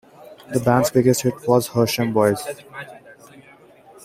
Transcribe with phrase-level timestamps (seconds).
[0.51, 2.41] The band's biggest hit was "Hersham Boys".